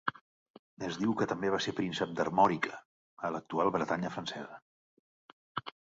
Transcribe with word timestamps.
Es 0.87 0.95
diu 1.01 1.11
que 1.19 1.27
també 1.33 1.51
va 1.55 1.59
ser 1.65 1.73
príncep 1.81 2.15
d'Armòrica, 2.21 2.79
a 3.29 3.31
l'actual 3.37 3.69
Bretanya 3.77 4.13
francesa. 4.17 4.61